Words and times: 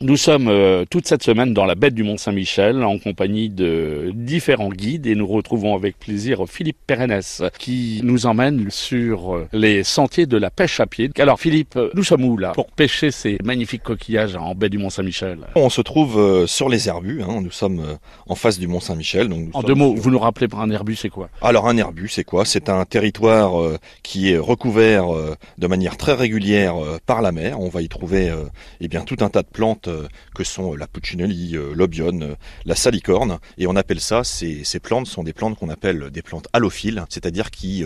Nous 0.00 0.16
sommes 0.16 0.46
euh, 0.46 0.84
toute 0.88 1.08
cette 1.08 1.24
semaine 1.24 1.52
dans 1.52 1.64
la 1.64 1.74
baie 1.74 1.90
du 1.90 2.04
Mont-Saint-Michel 2.04 2.84
en 2.84 3.00
compagnie 3.00 3.50
de 3.50 4.12
différents 4.14 4.68
guides 4.68 5.08
et 5.08 5.16
nous 5.16 5.26
retrouvons 5.26 5.74
avec 5.74 5.98
plaisir 5.98 6.44
Philippe 6.46 6.76
Pérennes 6.86 7.20
qui 7.58 8.00
nous 8.04 8.26
emmène 8.26 8.70
sur 8.70 9.34
euh, 9.34 9.48
les 9.52 9.82
sentiers 9.82 10.26
de 10.26 10.36
la 10.36 10.50
pêche 10.50 10.78
à 10.78 10.86
pied. 10.86 11.10
Alors 11.18 11.40
Philippe, 11.40 11.74
euh, 11.74 11.90
nous 11.94 12.04
sommes 12.04 12.24
où 12.24 12.36
là 12.36 12.52
pour 12.52 12.70
pêcher 12.70 13.10
ces 13.10 13.38
magnifiques 13.42 13.82
coquillages 13.82 14.36
en 14.36 14.54
baie 14.54 14.68
du 14.68 14.78
Mont-Saint-Michel? 14.78 15.40
On 15.56 15.68
se 15.68 15.80
trouve 15.80 16.46
sur 16.46 16.68
les 16.68 16.88
herbus, 16.88 17.24
hein. 17.24 17.40
nous 17.42 17.50
sommes 17.50 17.98
en 18.28 18.36
face 18.36 18.60
du 18.60 18.68
Mont-Saint-Michel. 18.68 19.28
en 19.52 19.62
deux 19.64 19.74
mots, 19.74 19.96
vous 19.96 20.12
nous 20.12 20.20
rappelez 20.20 20.46
par 20.46 20.60
un 20.60 20.70
herbus 20.70 20.94
c'est 20.94 21.08
quoi? 21.08 21.28
Alors 21.42 21.66
un 21.66 21.76
herbus 21.76 22.10
c'est 22.10 22.22
quoi? 22.22 22.44
C'est 22.44 22.68
un 22.68 22.84
territoire 22.84 23.60
qui 24.04 24.30
est 24.30 24.38
recouvert 24.38 25.06
de 25.58 25.66
manière 25.66 25.96
très 25.96 26.14
régulière 26.14 26.76
par 27.04 27.20
la 27.20 27.32
mer. 27.32 27.58
On 27.58 27.68
va 27.68 27.82
y 27.82 27.88
trouver 27.88 28.32
eh 28.80 28.86
bien, 28.86 29.00
tout 29.00 29.16
un 29.22 29.28
tas 29.28 29.42
de 29.42 29.48
plantes 29.48 29.87
euh, 29.88 30.08
que 30.34 30.44
sont 30.44 30.74
la 30.74 30.86
puccinelli, 30.86 31.56
euh, 31.56 31.72
l'obione, 31.74 32.22
euh, 32.22 32.34
la 32.64 32.74
salicorne. 32.74 33.38
Et 33.56 33.66
on 33.66 33.76
appelle 33.76 34.00
ça, 34.00 34.24
ces, 34.24 34.64
ces 34.64 34.80
plantes 34.80 35.06
sont 35.06 35.22
des 35.22 35.32
plantes 35.32 35.58
qu'on 35.58 35.68
appelle 35.68 36.10
des 36.10 36.22
plantes 36.22 36.48
halophiles, 36.52 37.04
c'est-à-dire 37.08 37.50
qui 37.50 37.84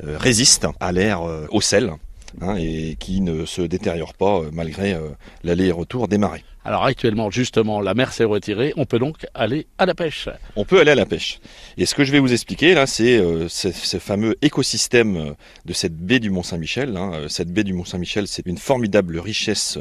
résistent 0.00 0.68
à 0.80 0.92
l'air, 0.92 1.22
au 1.50 1.60
sel. 1.60 1.92
Hein, 2.40 2.56
et 2.58 2.96
qui 2.98 3.20
ne 3.20 3.44
se 3.44 3.62
détériorent 3.62 4.14
pas 4.14 4.42
malgré 4.52 4.96
l'aller-retour 5.44 6.08
des 6.08 6.18
marées. 6.18 6.44
Alors 6.64 6.84
actuellement, 6.84 7.28
justement, 7.30 7.80
la 7.80 7.92
mer 7.94 8.12
s'est 8.12 8.22
retirée, 8.24 8.72
on 8.76 8.84
peut 8.84 9.00
donc 9.00 9.26
aller 9.34 9.66
à 9.78 9.86
la 9.86 9.94
pêche. 9.94 10.28
On 10.54 10.64
peut 10.64 10.78
aller 10.78 10.92
à 10.92 10.94
la 10.94 11.06
pêche. 11.06 11.40
Et 11.76 11.86
ce 11.86 11.94
que 11.94 12.04
je 12.04 12.12
vais 12.12 12.20
vous 12.20 12.32
expliquer 12.32 12.74
là, 12.74 12.86
c'est 12.86 13.18
euh, 13.18 13.48
ce, 13.48 13.98
fameux 13.98 14.36
écosystème 14.42 15.16
euh, 15.16 15.32
de 15.64 15.72
cette 15.72 15.96
baie 15.96 16.20
du 16.20 16.30
Mont-Saint-Michel. 16.30 16.96
Hein. 16.96 17.12
Euh, 17.14 17.28
cette 17.28 17.52
baie 17.52 17.64
du 17.64 17.72
Mont-Saint-Michel, 17.72 18.28
c'est 18.28 18.46
une 18.46 18.58
formidable 18.58 19.18
richesse 19.18 19.78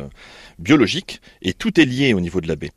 biologique 0.57 1.21
et 1.43 1.53
tout 1.53 1.79
est 1.79 1.85
lié 1.85 2.15
au 2.15 2.19
niveau 2.19 2.41
de 2.41 2.47
la 2.47 2.55
baie. 2.55 2.71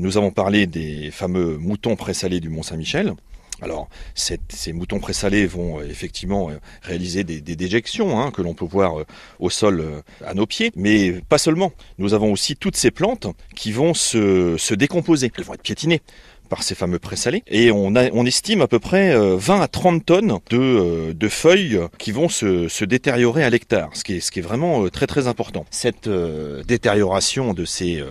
nous 0.00 0.16
avons 0.16 0.30
parlé 0.30 0.66
des 0.66 1.10
fameux 1.10 1.56
moutons 1.56 1.96
présalés 1.96 2.40
du 2.40 2.48
Mont-Saint-Michel. 2.48 3.14
Alors, 3.62 3.88
ces 4.14 4.72
moutons 4.72 5.00
présalés 5.00 5.46
vont 5.46 5.80
euh, 5.80 5.88
effectivement 5.88 6.50
euh, 6.50 6.58
réaliser 6.82 7.24
des, 7.24 7.40
déjections 7.40 8.18
hein, 8.18 8.30
que 8.30 8.42
l'on 8.42 8.54
peut 8.54 8.64
voir 8.64 9.00
euh, 9.00 9.06
au 9.38 9.50
sol 9.50 9.84
à 10.24 10.34
nos 10.34 10.46
pieds, 10.46 10.72
mais 10.76 11.20
pas 11.28 11.38
seulement. 11.38 11.72
Nous 11.98 12.14
avons 12.14 12.32
aussi 12.32 12.56
toutes 12.56 12.76
ces 12.76 12.90
plantes 12.90 13.26
qui 13.54 13.72
vont 13.72 13.94
se, 13.94 14.74
décomposer. 14.74 15.30
Elles 15.36 15.44
vont 15.44 15.54
être 15.54 15.62
piétinées 15.62 16.00
par 16.48 16.62
ces 16.62 16.74
fameux 16.74 16.98
présalés. 16.98 17.42
Et 17.46 17.70
on, 17.70 17.94
estime 18.24 18.60
à 18.60 18.66
peu 18.66 18.78
près 18.78 19.14
20 19.36 19.60
à 19.60 19.68
30 19.68 20.04
tonnes 20.04 20.38
de, 20.50 21.28
feuilles 21.28 21.80
qui 21.98 22.12
vont 22.12 22.28
se, 22.28 22.84
détériorer 22.84 23.44
à 23.44 23.50
l'hectare, 23.50 23.90
ce 23.94 24.02
qui, 24.02 24.16
est, 24.16 24.40
vraiment 24.40 24.88
très 24.88 25.06
très 25.06 25.28
important. 25.28 25.64
Cette 25.70 26.08
détérioration 26.08 27.54
de 27.54 27.64
ces, 27.64 28.02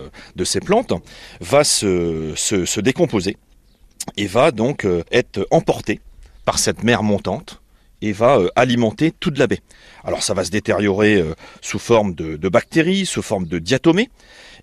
plantes 0.64 0.92
va 1.40 1.64
se 1.64 2.80
décomposer 2.80 3.36
et 4.16 4.26
va 4.26 4.50
donc 4.50 4.84
euh, 4.84 5.02
être 5.12 5.46
emporté 5.50 6.00
par 6.44 6.58
cette 6.58 6.82
mer 6.82 7.02
montante 7.02 7.60
et 8.02 8.12
va 8.12 8.38
euh, 8.38 8.48
alimenter 8.56 9.12
toute 9.12 9.38
la 9.38 9.46
baie. 9.46 9.60
Alors 10.04 10.22
ça 10.22 10.34
va 10.34 10.44
se 10.44 10.50
détériorer 10.50 11.16
euh, 11.16 11.34
sous 11.60 11.78
forme 11.78 12.14
de, 12.14 12.48
bactéries, 12.48 13.06
sous 13.06 13.22
forme 13.22 13.46
de 13.46 13.58
diatomées, 13.58 14.10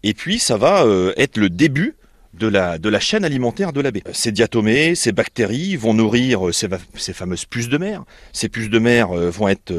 et 0.04 0.14
puis 0.14 0.40
ça 0.40 0.58
va 0.58 0.86
être 1.18 1.38
le 1.38 1.50
début 1.50 1.96
de 2.34 2.48
la, 2.48 3.00
chaîne 3.00 3.26
alimentaire 3.26 3.74
de 3.74 3.82
la 3.82 3.90
baie. 3.90 4.04
Ces 4.14 4.32
diatomées, 4.32 4.94
ces 4.94 5.12
bactéries 5.12 5.76
vont 5.76 5.96
nourrir 5.96 6.54
ces, 6.54 7.14
fameuses 7.14 7.46
puces 7.46 7.70
de 7.70 7.80
mer. 7.80 8.04
Ces 8.32 8.48
puces 8.48 8.70
de 8.70 8.78
mer 8.78 9.08
vont 9.08 9.48
être 9.48 9.74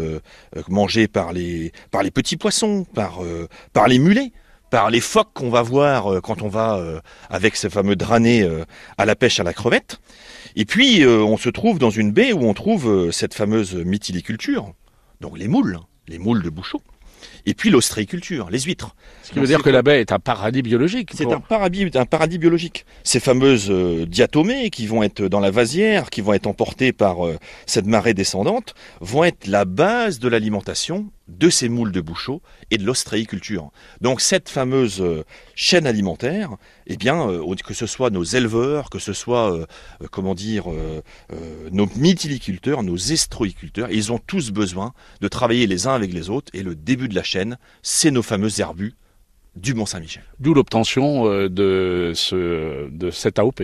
mangées 0.69 1.07
par 1.07 1.33
les, 1.33 1.73
petits 2.13 2.37
poissons, 2.37 2.85
par 2.95 3.87
les 3.87 3.99
mulets 4.01 4.33
par 4.71 4.91
les 4.91 5.01
phoques 5.01 5.33
qu'on 5.35 5.51
va 5.51 5.63
voir 5.63 6.13
euh, 6.13 6.21
quand 6.21 6.43
on 6.43 6.49
va 6.49 6.77
euh, 6.77 7.01
avec 7.31 7.57
ces 7.57 7.71
fameux 7.71 7.97
dranés 7.97 8.43
euh, 8.43 8.65
à 8.97 9.07
la 9.07 9.17
pêche 9.17 9.41
à 9.41 9.45
la 9.45 9.53
crevette. 9.53 10.01
Et 10.57 10.65
puis 10.65 11.07
on 11.07 11.37
se 11.37 11.51
trouve 11.51 11.79
dans 11.79 11.91
une 11.91 12.11
baie 12.11 12.33
où 12.33 12.43
on 12.43 12.55
trouve 12.55 13.13
cette 13.13 13.35
fameuse 13.35 13.75
mytiliculture, 13.75 14.73
donc 15.21 15.39
les 15.39 15.47
moules, 15.47 15.78
les 16.09 16.19
moules 16.19 16.43
de 16.43 16.51
Bouchot. 16.51 16.83
Et 17.47 17.55
puis 17.55 17.71
l'ostréiculture, 17.71 18.51
les 18.51 18.61
huîtres. 18.61 18.97
Ce 19.23 19.31
qui 19.31 19.39
veut 19.39 19.47
dire 19.47 19.62
que 19.62 19.71
la 19.71 19.83
baie 19.83 20.01
est 20.01 20.11
un 20.11 20.19
paradis 20.19 20.62
biologique. 20.62 21.11
C'est 21.15 21.31
un, 21.33 21.39
paradis, 21.39 21.89
un 21.95 22.07
paradis 22.07 22.39
biologique. 22.39 22.87
Ces 23.05 23.21
fameuses 23.21 23.71
diatomées 23.71 24.71
qui 24.71 24.87
vont 24.87 25.05
être 25.05 25.23
dans 25.23 25.39
la 25.39 25.53
vasière, 25.53 26.11
qui 26.11 26.23
vont 26.23 26.33
être 26.33 26.49
emportées 26.49 26.93
par 26.93 27.19
cette 27.67 27.87
marée 27.87 28.15
descendante, 28.15 28.75
vont 29.01 29.23
être 29.23 29.47
la 29.47 29.65
base 29.65 30.19
de 30.19 30.28
l'alimentation 30.28 31.09
de 31.28 31.50
ces 31.50 31.69
moules 31.69 31.93
de 31.93 32.00
bouchot 32.00 32.43
et 32.71 32.78
de 32.78 32.84
l'ostréiculture. 32.84 33.71
Donc 34.00 34.21
cette 34.21 34.49
fameuse 34.49 35.00
euh, 35.00 35.25
chaîne 35.55 35.87
alimentaire, 35.87 36.56
eh 36.87 36.97
bien, 36.97 37.28
euh, 37.28 37.55
que 37.65 37.75
ce 37.75 37.87
soit 37.87 38.11
nos 38.11 38.25
éleveurs, 38.25 38.89
que 38.91 38.99
ce 38.99 39.12
soit, 39.12 39.53
euh, 39.53 39.66
comment 40.11 40.34
dire, 40.34 40.66
nos 41.72 41.87
mytiliculteurs, 41.97 42.83
nos 42.83 42.97
estroiculteurs, 42.97 43.91
ils 43.91 44.12
ont 44.12 44.19
tous 44.19 44.50
besoin 44.50 44.93
de 45.21 45.28
travailler 45.28 45.66
les 45.66 45.87
uns 45.87 45.94
avec 45.94 46.12
les 46.12 46.31
autres. 46.31 46.50
Et 46.55 46.62
le 46.62 46.75
début 46.75 47.09
de 47.09 47.15
la 47.15 47.22
chaîne, 47.22 47.59
c'est 47.83 48.10
nos 48.10 48.22
fameux 48.22 48.60
herbus 48.60 48.95
du 49.56 49.75
Mont-Saint-Michel. 49.75 50.22
D'où 50.39 50.55
l'obtention 50.55 51.25
de, 51.49 52.12
ce, 52.15 52.89
de 52.91 53.10
cet 53.10 53.39
AOP. 53.39 53.62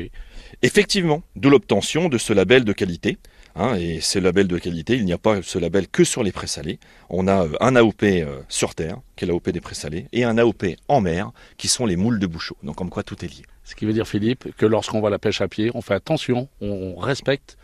Effectivement, 0.63 1.23
d'où 1.37 1.51
l'obtention 1.51 2.09
de 2.09 2.19
ce 2.19 2.33
label 2.33 2.65
de 2.65 2.73
qualité. 2.73 3.19
Hein, 3.57 3.77
et 3.77 4.01
ces 4.01 4.21
labels 4.21 4.49
de 4.49 4.59
qualité, 4.59 4.97
il 4.97 5.05
n'y 5.05 5.13
a 5.13 5.19
pas 5.19 5.41
ce 5.43 5.59
label 5.59 5.87
que 5.87 6.03
sur 6.03 6.25
les 6.25 6.33
présalés. 6.33 6.81
On 7.09 7.29
a 7.29 7.45
euh, 7.45 7.53
un 7.61 7.77
AOP 7.77 8.03
euh, 8.03 8.41
sur 8.49 8.75
terre, 8.75 8.99
qui 9.15 9.25
est 9.25 9.29
l'AOP 9.29 9.51
des 9.51 9.61
présalés, 9.61 10.07
et 10.13 10.25
un 10.25 10.39
AOP 10.39 10.65
en 10.89 11.01
mer, 11.01 11.31
qui 11.57 11.69
sont 11.69 11.87
les 11.87 11.95
moules 11.95 12.19
de 12.19 12.27
bouchot. 12.27 12.57
Donc 12.65 12.77
comme 12.77 12.91
quoi 12.91 13.05
tout 13.05 13.25
est 13.25 13.29
lié. 13.29 13.45
Ce 13.63 13.77
qui 13.77 13.87
veut 13.87 13.93
dire, 13.93 14.09
Philippe, 14.09 14.49
que 14.57 14.67
lorsqu'on 14.67 15.01
va 15.01 15.09
à 15.09 15.11
la 15.11 15.21
pêche 15.21 15.41
à 15.41 15.47
pied, 15.47 15.71
on 15.75 15.83
fait 15.83 15.95
attention, 15.95 16.49
on 16.61 16.97
respecte 16.97 17.57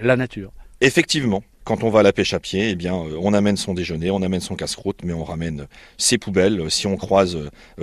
la 0.00 0.16
nature. 0.16 0.52
Effectivement, 0.82 1.42
quand 1.64 1.84
on 1.84 1.90
va 1.90 2.00
à 2.00 2.02
la 2.02 2.12
pêche 2.12 2.34
à 2.34 2.40
pied, 2.40 2.70
eh 2.70 2.74
bien, 2.74 2.94
euh, 2.94 3.16
on 3.18 3.32
amène 3.32 3.56
son 3.56 3.72
déjeuner, 3.72 4.10
on 4.10 4.20
amène 4.20 4.40
son 4.40 4.56
casse-croûte, 4.56 5.00
mais 5.04 5.14
on 5.14 5.24
ramène 5.24 5.68
ses 5.96 6.18
poubelles. 6.18 6.70
Si 6.70 6.86
on 6.86 6.98
croise 6.98 7.38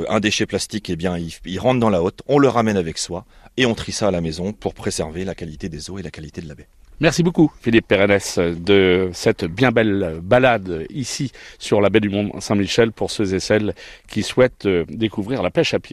un 0.07 0.19
déchet 0.19 0.46
plastique, 0.46 0.91
eh 0.91 0.96
bien, 0.96 1.17
il, 1.17 1.34
il, 1.46 1.59
rentre 1.59 1.79
dans 1.79 1.90
la 1.90 2.03
haute, 2.03 2.22
on 2.28 2.38
le 2.38 2.50
ramène 2.50 2.78
avec 2.78 3.00
soi 3.00 3.25
et 3.57 3.66
on 3.66 3.73
trie 3.73 3.91
ça 3.94 4.09
à 4.09 4.12
la 4.12 4.22
maison 4.22 4.53
pour 4.53 4.75
préserver 4.75 5.25
la 5.25 5.34
qualité 5.34 5.69
des 5.69 5.90
eaux 5.90 5.97
et 5.97 6.03
la 6.03 6.12
qualité 6.12 6.41
de 6.41 6.47
la 6.47 6.53
baie. 6.53 6.67
Merci 7.00 7.22
beaucoup 7.22 7.52
Philippe 7.62 7.88
Pérennes 7.88 8.18
de 8.58 9.12
cette 9.13 9.46
bien 9.46 9.72
belle 9.72 10.19
balade 10.24 10.88
ici 10.90 11.31
sur 11.59 11.80
la 11.80 11.91
baie 11.91 12.00
du 12.00 12.09
Mont 12.09 12.40
Saint-Michel 12.40 12.91
pour 12.91 13.12
ceux 13.12 13.35
et 13.35 13.40
celles 13.40 13.75
qui 14.08 14.24
souhaitent 14.24 14.66
euh, 14.66 14.84
découvrir 14.90 15.44
la 15.44 15.52
pêche 15.52 15.75
à 15.75 15.80
pied. 15.80 15.85